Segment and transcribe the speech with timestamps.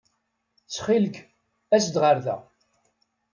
[0.63, 1.15] Ttxil-k,
[1.75, 2.35] as-d ɣer da.